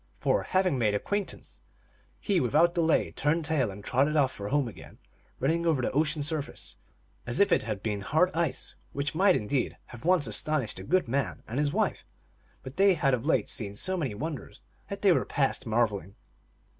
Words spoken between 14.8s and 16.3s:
that they were past marveling.